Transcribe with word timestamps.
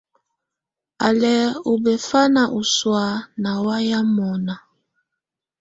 Á 1.05 1.07
lɛ̀ 1.21 1.39
ù 1.71 1.73
bɛ̀fanɛ̀ 1.83 2.51
ù 2.59 2.61
sɔ̀á 2.75 3.07
nà 3.41 3.49
waya 3.65 3.99
mɔ̀na. 4.15 4.55